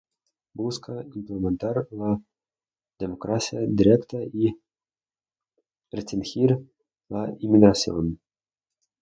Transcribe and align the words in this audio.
Busca 0.59 0.93
implementar 1.19 1.73
la 1.99 2.09
democracia 3.03 3.59
directa 3.81 4.17
y 4.33 4.57
restringir 5.91 6.57
la 7.09 7.31
inmigración. 7.37 8.19